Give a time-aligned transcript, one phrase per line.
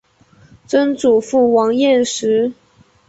[0.65, 2.51] 曾祖父王彦实。